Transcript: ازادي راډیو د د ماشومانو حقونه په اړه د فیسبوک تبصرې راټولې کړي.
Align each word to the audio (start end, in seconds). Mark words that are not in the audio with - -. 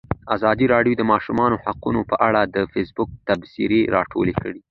ازادي 0.35 0.65
راډیو 0.73 0.97
د 0.97 0.99
د 0.99 1.03
ماشومانو 1.11 1.61
حقونه 1.63 2.01
په 2.11 2.15
اړه 2.27 2.41
د 2.55 2.57
فیسبوک 2.73 3.09
تبصرې 3.27 3.79
راټولې 3.95 4.33
کړي. 4.41 4.59